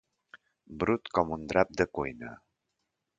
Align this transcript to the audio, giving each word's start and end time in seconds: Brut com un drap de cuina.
Brut 0.83 1.11
com 1.17 1.33
un 1.37 1.45
drap 1.53 1.75
de 1.83 1.87
cuina. 1.99 2.33